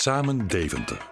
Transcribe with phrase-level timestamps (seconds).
[0.00, 1.10] Samen Deventer.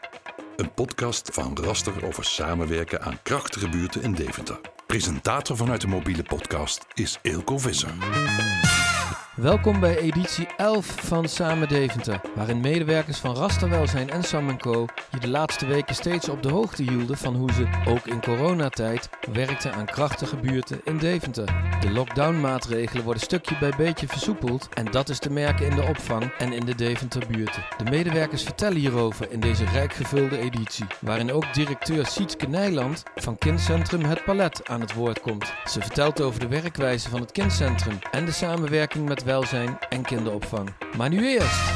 [0.56, 4.60] Een podcast van Raster over samenwerken aan krachtige buurten in Deventer.
[4.86, 7.94] Presentator vanuit de mobiele podcast is Eelco Visser.
[9.40, 14.86] Welkom bij editie 11 van Samen Deventer, waarin medewerkers van Rasterwelzijn en Sam Co.
[15.10, 19.08] je de laatste weken steeds op de hoogte hielden van hoe ze, ook in coronatijd,
[19.32, 21.44] werkten aan krachtige buurten in Deventer.
[21.80, 26.32] De lockdownmaatregelen worden stukje bij beetje versoepeld en dat is te merken in de opvang
[26.38, 27.64] en in de Deventer buurten.
[27.76, 33.38] De medewerkers vertellen hierover in deze rijk gevulde editie, waarin ook directeur Sietske Nijland van
[33.38, 35.52] Kindcentrum Het Palet aan het woord komt.
[35.64, 40.68] Ze vertelt over de werkwijze van het kindcentrum en de samenwerking met welzijn en kinderopvang.
[40.96, 41.74] Maar nu eerst.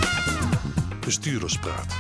[1.05, 1.99] Bestuurderspraat.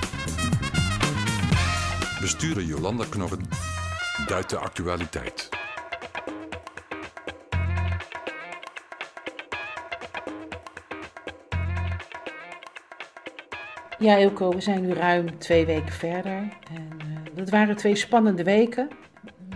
[2.20, 3.48] Bestuurder Jolanda Knorren
[4.26, 5.48] duidt de actualiteit.
[13.98, 16.48] Ja, Ilko, we zijn nu ruim twee weken verder.
[16.70, 18.88] En uh, dat waren twee spannende weken.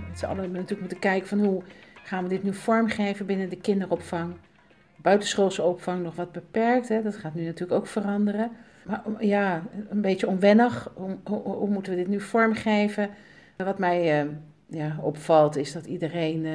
[0.08, 1.62] Met z'n allen hebben natuurlijk moeten kijken van hoe
[2.02, 4.34] gaan we dit nu vormgeven binnen de kinderopvang.
[5.06, 7.02] Buitenschoolse opvang nog wat beperkt, hè?
[7.02, 8.50] dat gaat nu natuurlijk ook veranderen.
[8.84, 10.92] Maar ja, een beetje onwennig.
[10.94, 13.10] Hoe, hoe, hoe moeten we dit nu vormgeven?
[13.56, 14.30] Wat mij uh,
[14.66, 16.52] ja, opvalt is dat iedereen uh,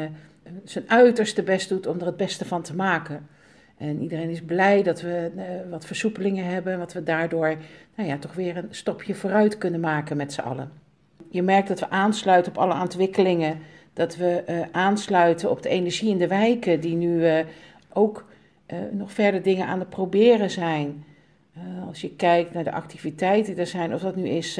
[0.63, 3.27] zijn uiterste best doet om er het beste van te maken.
[3.77, 7.55] En iedereen is blij dat we uh, wat versoepelingen hebben, wat we daardoor
[7.95, 10.71] nou ja, toch weer een stapje vooruit kunnen maken met z'n allen.
[11.29, 13.59] Je merkt dat we aansluiten op alle ontwikkelingen,
[13.93, 17.43] dat we uh, aansluiten op de energie in de wijken, die nu
[17.93, 18.29] ook
[18.91, 21.05] nog verder dingen aan het proberen zijn.
[21.87, 24.59] als je kijkt naar de activiteiten die er zijn, of dat nu is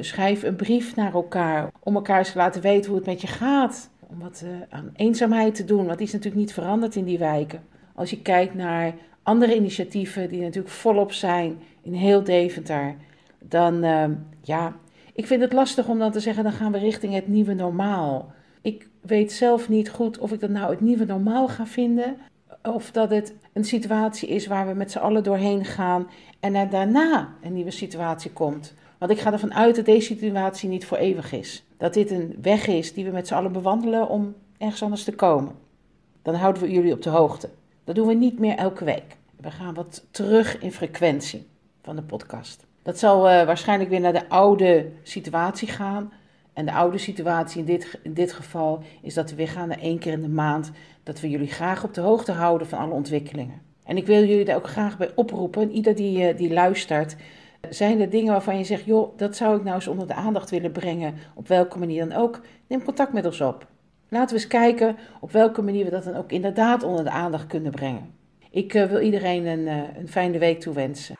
[0.00, 3.26] schrijf een brief naar elkaar, om elkaar eens te laten weten hoe het met je
[3.26, 3.90] gaat.
[4.00, 7.60] Om wat aan eenzaamheid te doen, want die is natuurlijk niet veranderd in die wijken.
[7.94, 12.94] Als je kijkt naar andere initiatieven die natuurlijk volop zijn in heel Deventer,
[13.38, 14.04] dan uh,
[14.42, 14.76] ja,
[15.12, 18.32] ik vind het lastig om dan te zeggen, dan gaan we richting het nieuwe normaal.
[18.62, 22.16] Ik weet zelf niet goed of ik dat nou het nieuwe normaal ga vinden,
[22.62, 26.08] of dat het een situatie is waar we met z'n allen doorheen gaan
[26.40, 28.74] en er daarna een nieuwe situatie komt.
[28.98, 31.64] Want ik ga ervan uit dat deze situatie niet voor eeuwig is.
[31.76, 35.14] Dat dit een weg is die we met z'n allen bewandelen om ergens anders te
[35.14, 35.52] komen.
[36.22, 37.48] Dan houden we jullie op de hoogte.
[37.84, 39.16] Dat doen we niet meer elke week.
[39.36, 41.46] We gaan wat terug in frequentie
[41.82, 42.66] van de podcast.
[42.82, 46.12] Dat zal uh, waarschijnlijk weer naar de oude situatie gaan.
[46.58, 49.80] En de oude situatie in dit, in dit geval is dat we weer gaan naar
[49.80, 50.70] één keer in de maand.
[51.02, 53.60] Dat we jullie graag op de hoogte houden van alle ontwikkelingen.
[53.84, 55.62] En ik wil jullie daar ook graag bij oproepen.
[55.62, 57.16] En ieder die, uh, die luistert.
[57.70, 60.50] Zijn er dingen waarvan je zegt, joh, dat zou ik nou eens onder de aandacht
[60.50, 61.14] willen brengen.
[61.34, 62.40] Op welke manier dan ook.
[62.66, 63.66] Neem contact met ons op.
[64.08, 67.46] Laten we eens kijken op welke manier we dat dan ook inderdaad onder de aandacht
[67.46, 68.14] kunnen brengen.
[68.50, 71.17] Ik uh, wil iedereen een, uh, een fijne week toewensen.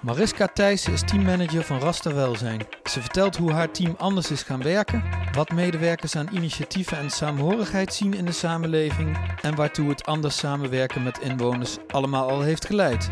[0.00, 2.66] Mariska Thijssen is teammanager van Raster Welzijn.
[2.84, 7.94] Ze vertelt hoe haar team anders is gaan werken, wat medewerkers aan initiatieven en saamhorigheid
[7.94, 13.10] zien in de samenleving en waartoe het anders samenwerken met inwoners allemaal al heeft geleid.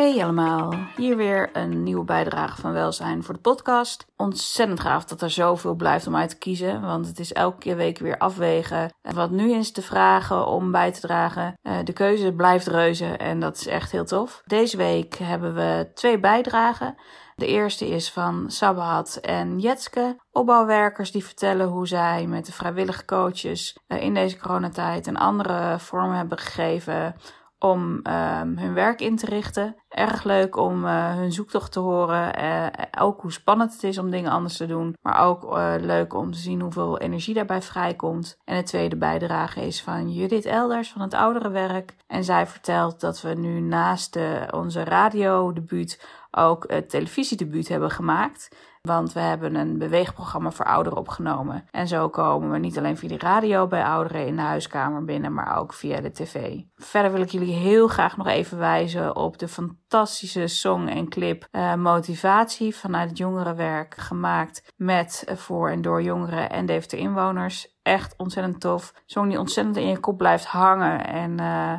[0.00, 4.06] Hey allemaal, hier weer een nieuwe bijdrage van Welzijn voor de podcast.
[4.16, 7.98] Ontzettend gaaf dat er zoveel blijft om uit te kiezen, want het is elke week
[7.98, 8.92] weer afwegen.
[9.02, 13.40] En wat nu is te vragen om bij te dragen, de keuze blijft reuze en
[13.40, 14.42] dat is echt heel tof.
[14.46, 16.94] Deze week hebben we twee bijdragen.
[17.36, 23.04] De eerste is van Sabahat en Jetske, opbouwwerkers die vertellen hoe zij met de vrijwillige
[23.04, 27.14] coaches in deze coronatijd een andere vorm hebben gegeven
[27.60, 29.76] om um, hun werk in te richten.
[29.88, 32.42] Erg leuk om uh, hun zoektocht te horen.
[32.42, 32.66] Uh,
[32.98, 34.96] ook hoe spannend het is om dingen anders te doen.
[35.02, 38.40] Maar ook uh, leuk om te zien hoeveel energie daarbij vrijkomt.
[38.44, 41.94] En de tweede bijdrage is van Judith Elders van het Ouderenwerk.
[42.06, 48.48] En zij vertelt dat we nu naast de, onze radiodebuut ook het televisiedebuut hebben gemaakt.
[48.80, 51.64] Want we hebben een beweegprogramma voor ouderen opgenomen.
[51.70, 55.34] En zo komen we niet alleen via de radio bij ouderen in de huiskamer binnen,
[55.34, 56.58] maar ook via de tv.
[56.74, 61.48] Verder wil ik jullie heel graag nog even wijzen op de fantastische song en clip
[61.52, 63.94] uh, Motivatie vanuit het jongerenwerk.
[63.96, 67.78] Gemaakt met, uh, voor en door jongeren en Deventer inwoners.
[67.82, 68.94] Echt ontzettend tof.
[69.06, 71.06] Song die ontzettend in je kop blijft hangen.
[71.06, 71.72] En uh,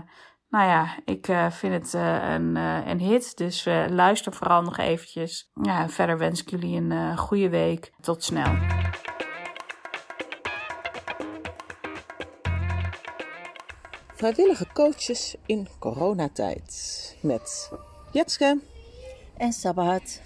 [0.51, 3.37] nou ja, ik uh, vind het uh, een, uh, een hit.
[3.37, 5.51] Dus luister vooral nog eventjes.
[5.61, 7.91] Ja, verder wens ik jullie een goede week.
[8.01, 8.57] Tot snel.
[14.13, 17.17] Vrijwillige coaches in coronatijd.
[17.21, 17.71] Met
[18.11, 18.59] Jetske
[19.37, 20.21] en Sabat.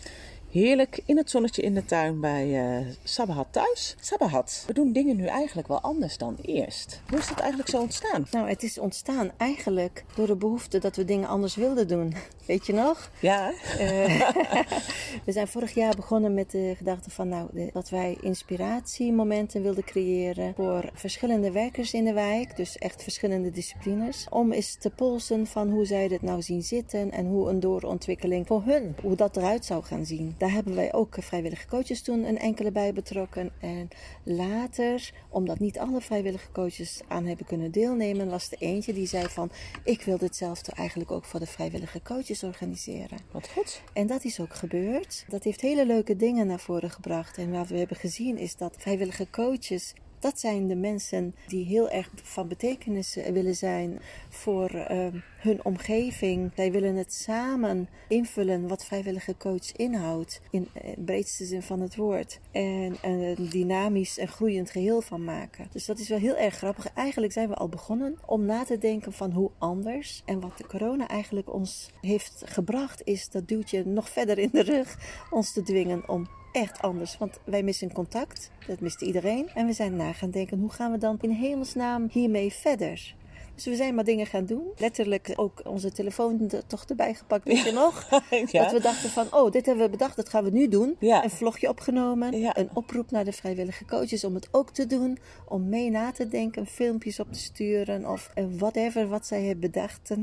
[0.60, 3.96] Heerlijk in het zonnetje in de tuin bij uh, Sabahat thuis.
[4.00, 7.02] Sabahat, we doen dingen nu eigenlijk wel anders dan eerst.
[7.10, 8.28] Hoe is dat eigenlijk zo ontstaan?
[8.32, 12.14] Nou, het is ontstaan eigenlijk door de behoefte dat we dingen anders wilden doen.
[12.46, 13.12] Weet je nog?
[13.20, 13.52] Ja.
[13.80, 14.30] Uh,
[15.26, 20.54] we zijn vorig jaar begonnen met de gedachte van nou, dat wij inspiratiemomenten wilden creëren
[20.56, 22.56] voor verschillende werkers in de wijk.
[22.56, 24.28] Dus echt verschillende disciplines.
[24.30, 28.48] Om eens te polsen van hoe zij dit nou zien zitten en hoe een doorontwikkeling
[28.48, 30.36] voor hun, hoe dat eruit zou gaan zien.
[30.46, 33.52] Daar hebben wij ook vrijwillige coaches toen een enkele bij betrokken.
[33.60, 33.88] En
[34.24, 39.28] later, omdat niet alle vrijwillige coaches aan hebben kunnen deelnemen, was er eentje die zei
[39.28, 39.52] van
[39.84, 43.18] ik wil ditzelfde eigenlijk ook voor de vrijwillige coaches organiseren.
[43.32, 43.82] Wat goed.
[43.94, 45.26] En dat is ook gebeurd.
[45.28, 47.38] Dat heeft hele leuke dingen naar voren gebracht.
[47.38, 51.90] En wat we hebben gezien is dat vrijwillige coaches dat zijn de mensen die heel
[51.90, 54.00] erg van betekenis willen zijn
[54.30, 55.08] voor uh,
[55.46, 56.52] hun omgeving.
[56.56, 61.80] Zij willen het samen invullen wat vrijwillige coach inhoudt, in de eh, breedste zin van
[61.80, 62.40] het woord.
[62.52, 65.68] En een dynamisch en groeiend geheel van maken.
[65.72, 66.94] Dus dat is wel heel erg grappig.
[66.94, 70.22] Eigenlijk zijn we al begonnen om na te denken van hoe anders.
[70.26, 74.64] En wat de corona eigenlijk ons heeft gebracht, is dat duwtje nog verder in de
[74.64, 74.98] rug
[75.30, 77.18] ons te dwingen om echt anders.
[77.18, 78.52] Want wij missen contact.
[78.68, 79.50] Dat mist iedereen.
[79.54, 83.16] En we zijn na gaan denken, hoe gaan we dan in hemelsnaam hiermee verder?
[83.56, 84.64] Dus we zijn maar dingen gaan doen.
[84.78, 88.08] Letterlijk ook onze telefoon toch erbij gepakt, weet je nog?
[88.52, 90.98] Dat we dachten van, oh, dit hebben we bedacht, dat gaan we nu doen.
[91.00, 92.34] Een vlogje opgenomen.
[92.34, 95.18] Een oproep naar de vrijwillige coaches om het ook te doen.
[95.48, 100.12] Om mee na te denken, filmpjes op te sturen of whatever wat zij hebben bedacht.
[100.12, 100.18] Uh,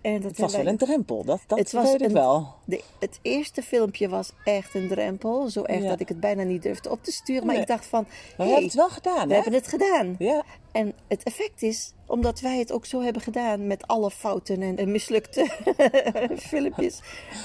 [0.00, 2.54] en dat het was wel een drempel, dat, dat het was een, wel.
[2.64, 5.48] De, het eerste filmpje was echt een drempel.
[5.48, 7.46] Zo erg dat ik het bijna niet durfde op te sturen.
[7.46, 10.16] Maar ik dacht van, we hebben het wel gedaan, We hebben het gedaan.
[10.18, 10.44] Ja.
[10.72, 14.90] En het effect is, omdat wij het ook zo hebben gedaan met alle fouten en,
[14.92, 15.46] mislukte
[16.50, 17.00] filmpjes.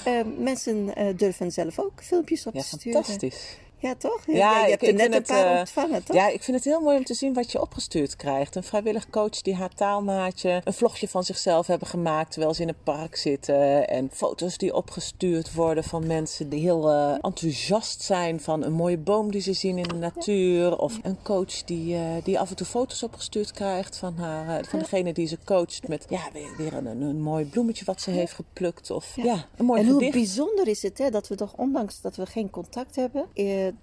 [0.08, 3.04] Uh, mensen uh, durven zelf ook filmpjes op ja, te sturen.
[3.04, 3.58] Fantastisch.
[3.84, 4.22] Ja, toch?
[4.26, 6.16] Ja, ja je hebt er net een paar uh, ontvangen, toch?
[6.16, 8.56] Ja, ik vind het heel mooi om te zien wat je opgestuurd krijgt.
[8.56, 12.68] Een vrijwillig coach die haar taalmaatje een vlogje van zichzelf hebben gemaakt terwijl ze in
[12.68, 13.88] een park zitten.
[13.88, 18.98] En foto's die opgestuurd worden van mensen die heel uh, enthousiast zijn van een mooie
[18.98, 20.78] boom die ze zien in de natuur.
[20.78, 24.80] Of een coach die, uh, die af en toe foto's opgestuurd krijgt van, haar, van
[24.80, 28.34] degene die ze coacht met ja, weer, weer een, een, mooi bloemetje wat ze heeft
[28.34, 28.92] geplukt.
[28.92, 30.04] Of ja, een mooi En gedicht.
[30.04, 33.26] hoe bijzonder is het hè, dat we toch, ondanks dat we geen contact hebben,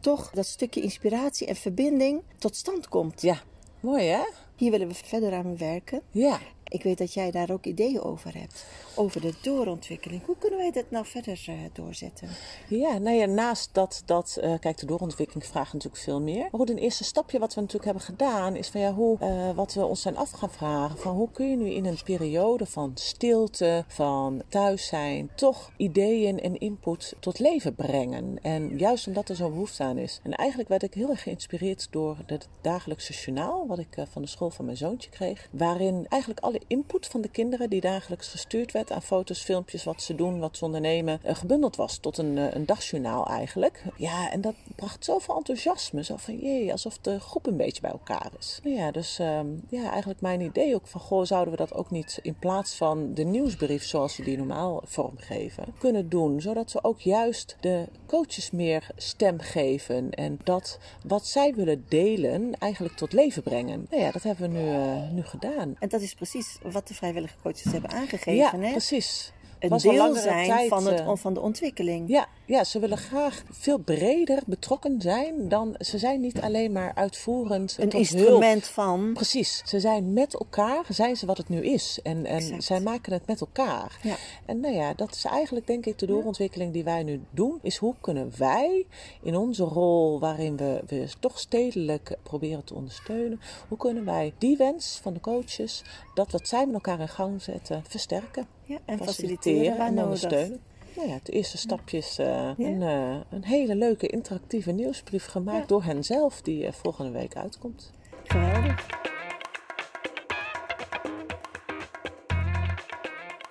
[0.01, 3.23] toch dat stukje inspiratie en verbinding tot stand komt.
[3.23, 3.43] Ja,
[3.81, 4.23] mooi hè?
[4.57, 6.03] Hier willen we verder aan werken.
[6.11, 6.39] Ja.
[6.71, 8.67] Ik weet dat jij daar ook ideeën over hebt.
[8.95, 10.23] Over de doorontwikkeling.
[10.27, 12.29] Hoe kunnen wij dat nou verder uh, doorzetten?
[12.69, 16.41] Ja, nou ja, naast dat, dat uh, kijk, de doorontwikkeling vraagt natuurlijk veel meer.
[16.41, 19.51] Maar goed, een eerste stapje wat we natuurlijk hebben gedaan is van ja, hoe, uh,
[19.51, 20.99] wat we ons zijn af gaan vragen.
[20.99, 26.41] Van hoe kun je nu in een periode van stilte, van thuis zijn, toch ideeën
[26.41, 28.39] en input tot leven brengen.
[28.43, 30.21] En juist omdat er zo'n behoefte aan is.
[30.23, 34.29] En eigenlijk werd ik heel erg geïnspireerd door het dagelijkse journaal, wat ik van de
[34.29, 35.49] school van mijn zoontje kreeg.
[35.51, 40.03] Waarin eigenlijk alle input van de kinderen die dagelijks gestuurd werd aan foto's, filmpjes, wat
[40.03, 43.83] ze doen, wat ze ondernemen, eh, gebundeld was tot een, eh, een dagjournaal eigenlijk.
[43.97, 46.05] Ja, en dat bracht zoveel enthousiasme.
[46.05, 48.61] Zo van jee, alsof de groep een beetje bij elkaar is.
[48.63, 51.91] Nou ja, dus ehm, ja, eigenlijk mijn idee ook van goh, zouden we dat ook
[51.91, 56.41] niet in plaats van de nieuwsbrief zoals we die normaal vormgeven, kunnen doen.
[56.41, 62.59] Zodat we ook juist de coaches meer stem geven en dat wat zij willen delen
[62.59, 63.87] eigenlijk tot leven brengen.
[63.91, 65.77] Nou ja, dat hebben we nu, uh, nu gedaan.
[65.79, 68.35] En dat is precies wat de vrijwillige coaches hebben aangegeven.
[68.35, 68.71] Ja, hè?
[68.71, 72.09] precies een deel zijn van, het, eh, van de ontwikkeling.
[72.09, 76.93] Ja, ja, ze willen graag veel breder betrokken zijn dan ze zijn niet alleen maar
[76.95, 77.77] uitvoerend.
[77.79, 79.11] Een instrument van.
[79.13, 81.99] Precies, ze zijn met elkaar, zijn ze wat het nu is.
[82.03, 83.99] En, en zij maken het met elkaar.
[84.03, 84.17] Ja.
[84.47, 87.59] En nou ja, dat is eigenlijk denk ik de doorontwikkeling die wij nu doen.
[87.63, 88.87] Is hoe kunnen wij
[89.23, 93.41] in onze rol waarin we, we toch stedelijk proberen te ondersteunen.
[93.69, 95.83] Hoe kunnen wij die wens van de coaches,
[96.15, 98.47] dat wat zij met elkaar in gang zetten, versterken.
[98.71, 100.61] Ja, en faciliteren, en ondersteunen.
[100.97, 105.61] Nou ja, het eerste stapje is uh, een, uh, een, hele leuke interactieve nieuwsbrief gemaakt
[105.61, 105.67] ja.
[105.67, 107.93] door hen zelf, die uh, volgende week uitkomt.
[108.25, 108.87] Geweldig.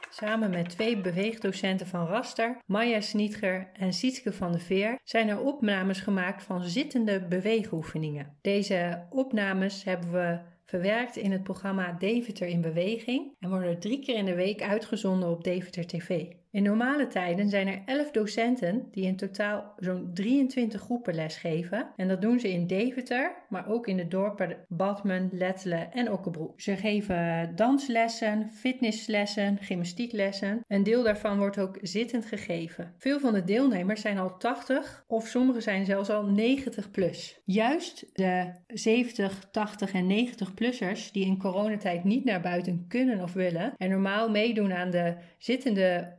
[0.10, 5.40] Samen met twee beweegdocenten van Raster, Maya Snietger en Sietske van de Veer, zijn er
[5.40, 8.38] opnames gemaakt van zittende beweegoefeningen.
[8.42, 14.16] Deze opnames hebben we verwerkt in het programma Deventer in Beweging en worden drie keer
[14.16, 16.26] in de week uitgezonden op Deventer TV.
[16.52, 21.92] In normale tijden zijn er 11 docenten die in totaal zo'n 23 groepen lesgeven.
[21.96, 26.62] En dat doen ze in Deventer, maar ook in de dorpen Badmen, Lettelen en Okkebroek.
[26.62, 30.64] Ze geven danslessen, fitnesslessen, gymnastieklessen.
[30.68, 32.94] Een deel daarvan wordt ook zittend gegeven.
[32.98, 37.42] Veel van de deelnemers zijn al 80 of sommigen zijn zelfs al 90 plus.
[37.46, 43.74] Juist de 70, 80 en 90-plussers die in coronatijd niet naar buiten kunnen of willen
[43.78, 46.18] en normaal meedoen aan de zittende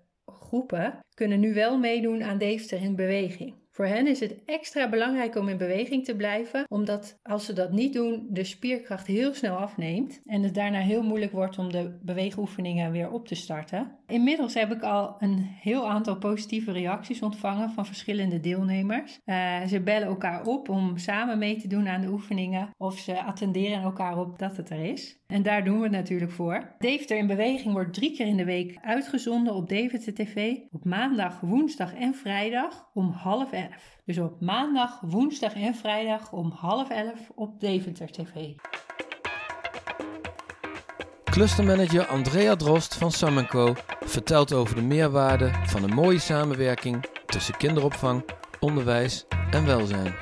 [0.51, 3.60] groepen, kunnen nu wel meedoen aan Deventer in beweging.
[3.81, 7.73] Voor hen is het extra belangrijk om in beweging te blijven, omdat als ze dat
[7.73, 11.99] niet doen, de spierkracht heel snel afneemt en het daarna heel moeilijk wordt om de
[12.03, 13.99] beweegoefeningen weer op te starten.
[14.07, 19.19] Inmiddels heb ik al een heel aantal positieve reacties ontvangen van verschillende deelnemers.
[19.25, 23.23] Uh, ze bellen elkaar op om samen mee te doen aan de oefeningen of ze
[23.23, 25.19] attenderen elkaar op dat het er is.
[25.27, 26.75] En daar doen we het natuurlijk voor.
[26.79, 30.57] Deventer in Beweging wordt drie keer in de week uitgezonden op Deventer TV.
[30.71, 33.53] Op maandag, woensdag en vrijdag om half
[34.05, 38.53] Dus op maandag, woensdag en vrijdag om half elf op Deventer TV.
[41.25, 47.57] Clustermanager Andrea Drost van Sam Co vertelt over de meerwaarde van een mooie samenwerking tussen
[47.57, 48.25] kinderopvang,
[48.61, 50.15] onderwijs en welzijn.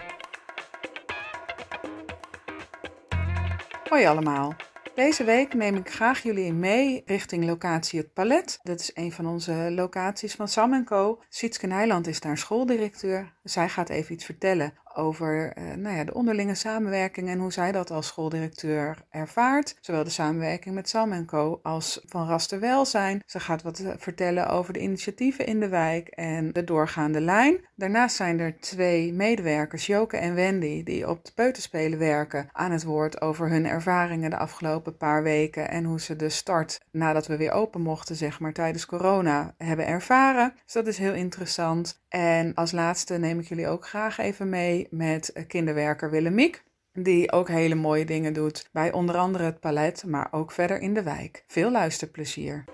[3.88, 4.54] Hoi allemaal.
[4.94, 8.58] Deze week neem ik graag jullie mee richting locatie Het Palet.
[8.62, 11.22] Dat is een van onze locaties van Sam Co.
[11.28, 13.32] Sietske Nijland is daar schooldirecteur.
[13.48, 17.72] Zij gaat even iets vertellen over uh, nou ja, de onderlinge samenwerking en hoe zij
[17.72, 19.76] dat als schooldirecteur ervaart.
[19.80, 21.60] Zowel de samenwerking met Sam Co.
[21.62, 23.22] als van Raster Welzijn.
[23.26, 27.60] Ze gaat wat eh, vertellen over de initiatieven in de wijk en de doorgaande lijn.
[27.76, 32.84] Daarnaast zijn er twee medewerkers, Joke en Wendy, die op de peuterspelen werken, aan het
[32.84, 37.36] woord over hun ervaringen de afgelopen paar weken en hoe ze de start nadat we
[37.36, 40.52] weer open mochten, zeg maar tijdens corona, hebben ervaren.
[40.64, 42.00] Dus dat is heel interessant.
[42.08, 46.62] En als laatste neem ik jullie ook graag even mee met kinderwerker Willemiek.
[46.92, 50.94] Die ook hele mooie dingen doet bij onder andere het palet, maar ook verder in
[50.94, 51.44] de wijk.
[51.46, 52.64] Veel luisterplezier.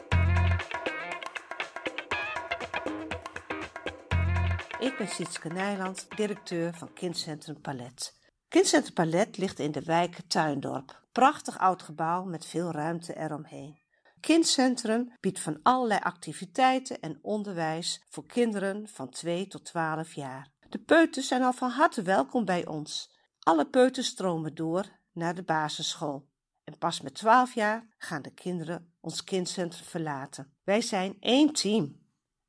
[4.79, 8.15] Ik ben Sietske Nijland, directeur van Kindcentrum Palet.
[8.49, 11.03] Kindcentrum Palet ligt in de wijk Tuindorp.
[11.13, 13.79] Prachtig oud gebouw met veel ruimte eromheen.
[14.21, 20.54] Kindcentrum biedt van allerlei activiteiten en onderwijs voor kinderen van 2 tot 12 jaar.
[20.75, 23.11] De peuters zijn al van harte welkom bij ons.
[23.39, 26.29] Alle peuters stromen door naar de basisschool.
[26.65, 30.53] En pas met 12 jaar gaan de kinderen ons kindcentrum verlaten.
[30.65, 32.01] Wij zijn één team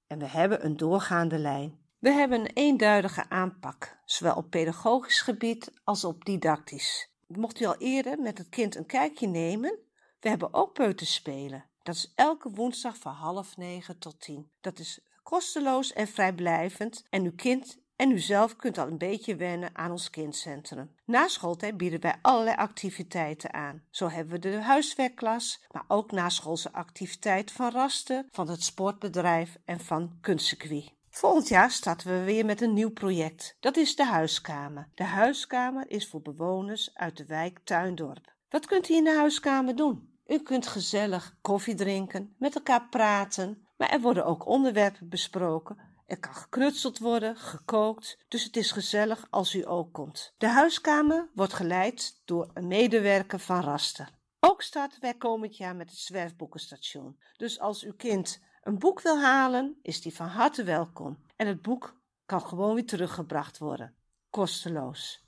[0.07, 1.79] en we hebben een doorgaande lijn.
[1.99, 7.09] We hebben een eenduidige aanpak, zowel op pedagogisch gebied als op didactisch.
[7.27, 9.79] Mocht u al eerder met het kind een kijkje nemen,
[10.19, 11.65] we hebben ook peuterspelen.
[11.83, 14.51] Dat is elke woensdag van half negen tot tien.
[14.61, 19.35] Dat is kosteloos en vrijblijvend en uw kind en u zelf kunt al een beetje
[19.35, 20.95] wennen aan ons kindcentrum.
[21.05, 23.83] Na schooltijd bieden wij allerlei activiteiten aan.
[23.89, 29.79] Zo hebben we de huiswerkklas, maar ook naschoolse activiteiten van rasten, van het sportbedrijf en
[29.79, 30.93] van kunstcircuit.
[31.09, 33.57] Volgend jaar starten we weer met een nieuw project.
[33.59, 34.89] Dat is de huiskamer.
[34.93, 38.33] De huiskamer is voor bewoners uit de wijk Tuindorp.
[38.49, 40.13] Wat kunt u in de huiskamer doen?
[40.27, 45.77] U kunt gezellig koffie drinken, met elkaar praten, maar er worden ook onderwerpen besproken.
[46.05, 50.33] Er kan geknutseld worden, gekookt, dus het is gezellig als u ook komt.
[50.37, 54.09] De huiskamer wordt geleid door een medewerker van Raster.
[54.39, 57.19] Ook starten wij komend jaar met het zwerfboekenstation.
[57.37, 61.23] Dus als uw kind een boek wil halen, is die van harte welkom.
[61.35, 61.95] En het boek
[62.25, 63.95] kan gewoon weer teruggebracht worden,
[64.29, 65.23] kosteloos.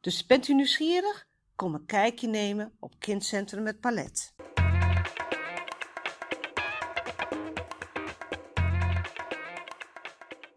[0.00, 1.26] Dus bent u nieuwsgierig?
[1.54, 4.34] Kom een kijkje nemen op Kindcentrum Het Palet.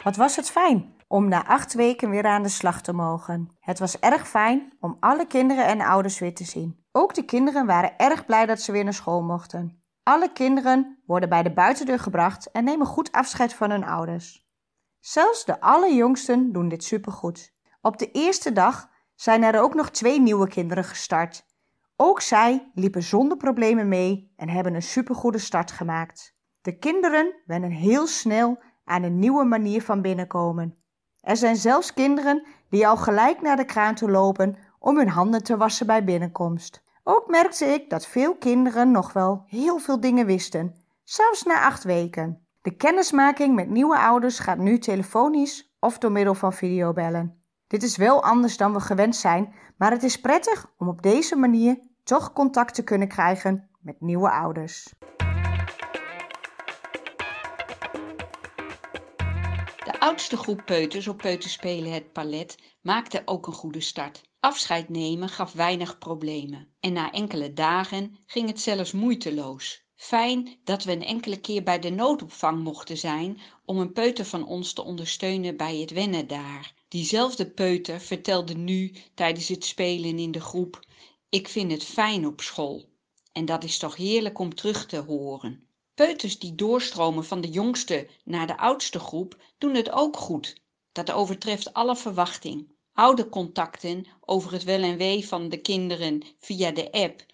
[0.10, 3.50] Wat was het fijn om na acht weken weer aan de slag te mogen.
[3.60, 6.86] Het was erg fijn om alle kinderen en ouders weer te zien.
[6.92, 9.84] Ook de kinderen waren erg blij dat ze weer naar school mochten.
[10.04, 14.48] Alle kinderen worden bij de buitendeur gebracht en nemen goed afscheid van hun ouders.
[15.00, 17.54] Zelfs de allerjongsten doen dit supergoed.
[17.82, 21.46] Op de eerste dag zijn er ook nog twee nieuwe kinderen gestart.
[21.96, 26.38] Ook zij liepen zonder problemen mee en hebben een supergoede start gemaakt.
[26.62, 30.76] De kinderen wennen heel snel aan een nieuwe manier van binnenkomen.
[31.22, 35.44] Er zijn zelfs kinderen die al gelijk naar de kraan toe lopen om hun handen
[35.44, 36.84] te wassen bij binnenkomst.
[37.04, 41.84] Ook merkte ik dat veel kinderen nog wel heel veel dingen wisten, zelfs na acht
[41.84, 42.48] weken.
[42.62, 47.44] De kennismaking met nieuwe ouders gaat nu telefonisch of door middel van videobellen.
[47.68, 51.36] Dit is wel anders dan we gewend zijn, maar het is prettig om op deze
[51.36, 54.94] manier toch contact te kunnen krijgen met nieuwe ouders.
[59.90, 64.22] De oudste groep peuters op Peuterspelen Het Palet maakte ook een goede start.
[64.40, 69.84] Afscheid nemen gaf weinig problemen en na enkele dagen ging het zelfs moeiteloos.
[69.96, 74.46] Fijn dat we een enkele keer bij de noodopvang mochten zijn om een peuter van
[74.46, 76.74] ons te ondersteunen bij het wennen daar.
[76.88, 80.86] Diezelfde peuter vertelde nu tijdens het spelen in de groep:
[81.30, 82.90] Ik vind het fijn op school.
[83.32, 85.69] En dat is toch heerlijk om terug te horen.
[86.00, 90.62] Peuters die doorstromen van de jongste naar de oudste groep doen het ook goed.
[90.92, 92.72] Dat overtreft alle verwachting.
[92.94, 97.26] Oude contacten over het wel en wee van de kinderen via de app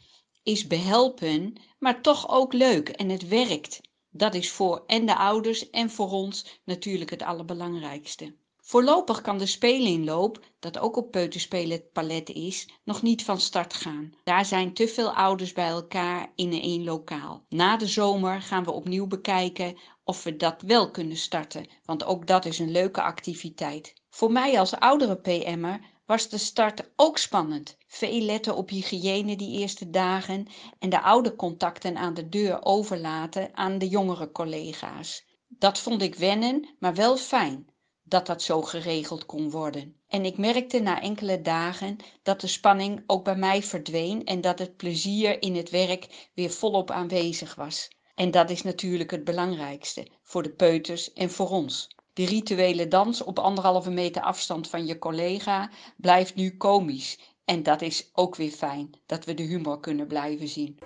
[0.44, 3.82] is behelpen, maar toch ook leuk en het werkt.
[4.10, 8.36] Dat is voor en de ouders en voor ons natuurlijk het allerbelangrijkste.
[8.68, 13.74] Voorlopig kan de speelinloop, dat ook op peuterspelen het palet is, nog niet van start
[13.74, 14.14] gaan.
[14.24, 17.46] Daar zijn te veel ouders bij elkaar in één lokaal.
[17.50, 22.28] Na de zomer gaan we opnieuw bekijken of we dat wel kunnen starten, want ook
[22.28, 23.94] dat is een leuke activiteit.
[24.10, 27.78] Voor mij als oudere PM'er was de start ook spannend.
[27.88, 30.48] Veel letten op hygiëne die eerste dagen
[30.80, 35.26] en de oude contacten aan de deur overlaten aan de jongere collega's.
[35.48, 37.74] Dat vond ik wennen, maar wel fijn
[38.08, 39.96] dat dat zo geregeld kon worden.
[40.08, 44.60] En ik merkte na enkele dagen dat de spanning ook bij mij verdween en dat
[44.60, 47.88] het plezier in het werk weer volop aanwezig was.
[48.16, 51.88] En dat is natuurlijk het belangrijkste voor de peuters en voor ons.
[52.14, 57.20] De rituele dans op anderhalve meter afstand van je collega blijft nu komisch.
[57.46, 60.80] En dat is ook weer fijn dat we de humor kunnen blijven zien.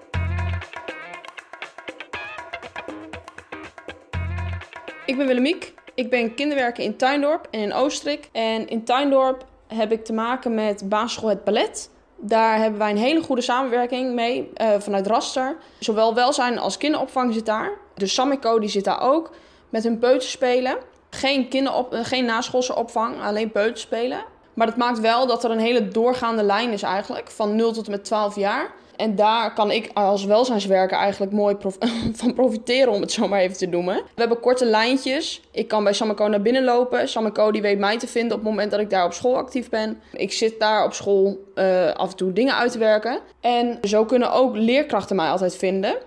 [5.06, 5.79] Ik ben Willemiek.
[6.00, 8.30] Ik ben kinderwerker in Tuindorp en in Oostrik.
[8.32, 11.90] En in Tuindorp heb ik te maken met basisschool Het Palet.
[12.16, 15.58] Daar hebben wij een hele goede samenwerking mee uh, vanuit Raster.
[15.80, 17.72] Zowel welzijn als kinderopvang zit daar.
[17.96, 19.32] De Samico die zit daar ook
[19.70, 20.78] met hun peuterspelen.
[21.10, 24.24] Geen, kinderop, eh, geen naschoolse opvang, alleen peuterspelen.
[24.54, 27.88] Maar dat maakt wel dat er een hele doorgaande lijn is eigenlijk, van 0 tot
[27.88, 28.72] met 12 jaar.
[29.00, 31.56] En daar kan ik als welzijnswerker eigenlijk mooi
[32.20, 33.96] van profiteren, om het zo maar even te noemen.
[33.96, 35.42] We hebben korte lijntjes.
[35.52, 37.10] Ik kan bij Samako naar binnen lopen.
[37.10, 39.70] Samako die weet mij te vinden op het moment dat ik daar op school actief
[39.70, 40.02] ben.
[40.14, 43.20] Ik zit daar op school uh, af en toe dingen uit te werken.
[43.42, 45.98] En zo kunnen ook leerkrachten mij altijd vinden.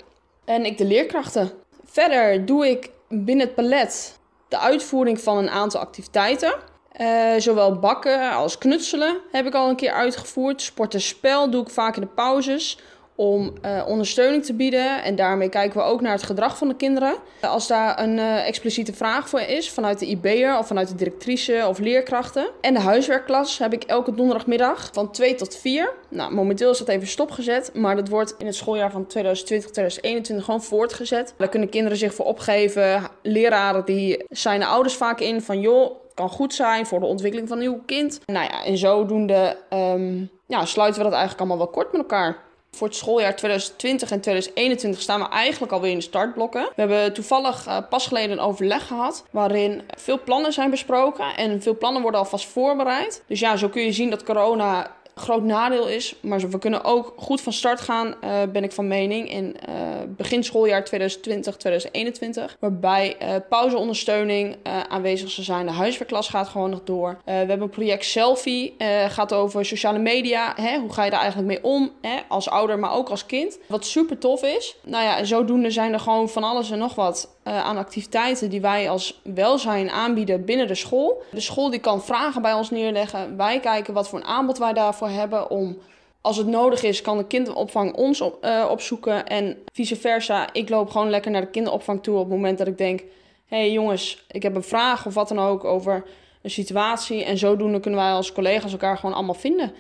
[0.45, 1.51] En ik de leerkrachten.
[1.85, 6.55] Verder doe ik binnen het palet de uitvoering van een aantal activiteiten.
[7.01, 10.63] Uh, zowel bakken als knutselen heb ik al een keer uitgevoerd.
[10.63, 12.79] Sport en spel doe ik vaak in de pauzes
[13.15, 15.03] om uh, ondersteuning te bieden.
[15.03, 17.15] En daarmee kijken we ook naar het gedrag van de kinderen.
[17.41, 21.65] Als daar een uh, expliciete vraag voor is vanuit de IB'er of vanuit de directrice
[21.69, 22.49] of leerkrachten.
[22.61, 25.93] En de huiswerkklas heb ik elke donderdagmiddag van 2 tot 4.
[26.09, 30.63] Nou, momenteel is dat even stopgezet, maar dat wordt in het schooljaar van 2020-2021 gewoon
[30.63, 31.35] voortgezet.
[31.37, 33.03] Daar kunnen kinderen zich voor opgeven.
[33.23, 37.49] Leraren die zijn de ouders vaak in van joh, kan goed zijn voor de ontwikkeling
[37.49, 38.21] van een nieuw kind.
[38.27, 42.37] Nou ja, en zodoende um, ja, sluiten we dat eigenlijk allemaal wel kort met elkaar.
[42.71, 46.63] Voor het schooljaar 2020 en 2021 staan we eigenlijk alweer in de startblokken.
[46.63, 51.63] We hebben toevallig uh, pas geleden een overleg gehad waarin veel plannen zijn besproken en
[51.63, 53.23] veel plannen worden alvast voorbereid.
[53.27, 56.15] Dus ja, zo kun je zien dat corona groot nadeel is.
[56.21, 59.75] Maar we kunnen ook goed van start gaan, uh, ben ik van mening, in uh,
[60.09, 62.59] begin schooljaar 2020-2021.
[62.59, 64.57] Waarbij uh, pauzeondersteuning
[64.89, 65.67] aanwezig zal zijn.
[65.67, 67.19] De huiswerkklas gaat gewoon nog door.
[67.25, 68.75] we hebben een project Selfie,
[69.09, 70.53] gaat over sociale media.
[70.57, 70.79] Hè?
[70.79, 72.17] Hoe ga je daar eigenlijk mee om, hè?
[72.29, 73.59] als ouder, maar ook als kind.
[73.67, 74.77] Wat super tof is.
[74.83, 78.61] Nou ja, en zodoende zijn er gewoon van alles en nog wat aan activiteiten die
[78.61, 81.23] wij als welzijn aanbieden binnen de school.
[81.31, 83.37] De school die kan vragen bij ons neerleggen.
[83.37, 85.79] Wij kijken wat voor een aanbod wij daarvoor hebben om
[86.21, 89.27] als het nodig is, kan de kinderopvang ons op, uh, opzoeken.
[89.27, 90.53] En vice versa.
[90.53, 93.01] Ik loop gewoon lekker naar de kinderopvang toe op het moment dat ik denk:
[93.47, 96.05] hé hey jongens, ik heb een vraag of wat dan ook over
[96.43, 97.25] een situatie.
[97.25, 99.73] En zodoende kunnen wij als collega's elkaar gewoon allemaal vinden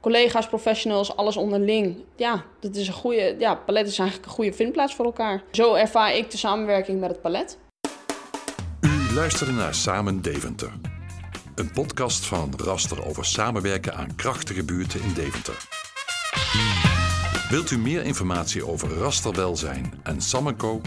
[0.00, 1.96] collega's, professionals, alles onderling.
[2.16, 3.36] Ja, dat is een goede.
[3.38, 5.42] Ja, palet is eigenlijk een goede vindplaats voor elkaar.
[5.50, 7.58] Zo ervaar ik de samenwerking met het palet.
[8.80, 10.72] U luisterde naar Samen Deventer.
[11.54, 15.68] Een podcast van Raster over samenwerken aan krachtige buurten in Deventer.
[17.50, 20.80] Wilt u meer informatie over rasterwelzijn en Samenco?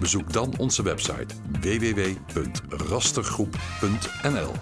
[0.00, 4.52] Bezoek dan onze website www.rastergroep.nl.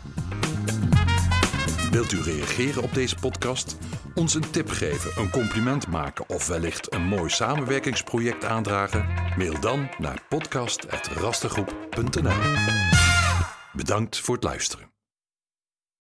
[1.99, 3.77] Wilt u reageren op deze podcast?
[4.15, 9.09] Ons een tip geven, een compliment maken of wellicht een mooi samenwerkingsproject aandragen?
[9.37, 12.37] Mail dan naar podcast.rastergroep.nl.
[13.73, 14.88] Bedankt voor het luisteren.